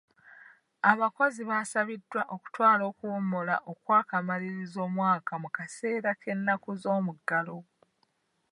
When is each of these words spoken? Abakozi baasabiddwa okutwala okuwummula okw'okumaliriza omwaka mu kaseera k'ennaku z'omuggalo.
Abakozi 0.91 1.41
baasabiddwa 1.49 2.21
okutwala 2.35 2.83
okuwummula 2.91 3.55
okw'okumaliriza 3.71 4.77
omwaka 4.87 5.33
mu 5.43 5.49
kaseera 5.57 6.11
k'ennaku 6.21 6.69
z'omuggalo. 6.81 7.57